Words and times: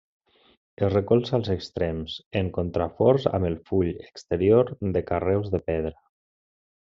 Es 0.85 0.87
recolza 0.93 1.35
als 1.37 1.49
extrems 1.55 2.15
en 2.41 2.49
contraforts 2.57 3.27
amb 3.39 3.49
el 3.53 3.59
full 3.71 3.91
exterior 4.07 4.73
de 4.97 5.05
carreus 5.11 5.53
de 5.57 5.63
pedra. 5.73 5.95